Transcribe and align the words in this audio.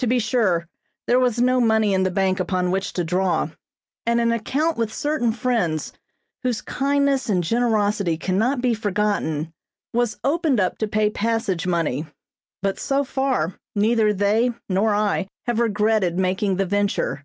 To 0.00 0.08
be 0.08 0.18
sure, 0.18 0.66
there 1.06 1.20
was 1.20 1.40
no 1.40 1.60
money 1.60 1.94
in 1.94 2.02
the 2.02 2.10
bank 2.10 2.40
upon 2.40 2.72
which 2.72 2.92
to 2.94 3.04
draw, 3.04 3.50
and 4.04 4.20
an 4.20 4.32
account 4.32 4.76
with 4.76 4.92
certain 4.92 5.30
friends 5.30 5.92
whose 6.42 6.60
kindness 6.60 7.28
and 7.28 7.44
generosity 7.44 8.16
cannot 8.18 8.60
be 8.60 8.74
forgotten, 8.74 9.52
was 9.92 10.18
opened 10.24 10.58
up 10.58 10.76
to 10.78 10.88
pay 10.88 11.08
passage 11.08 11.68
money; 11.68 12.06
but 12.62 12.80
so 12.80 13.04
far 13.04 13.60
neither 13.76 14.12
they 14.12 14.50
nor 14.68 14.92
I 14.92 15.28
have 15.46 15.60
regretted 15.60 16.18
making 16.18 16.56
the 16.56 16.66
venture. 16.66 17.24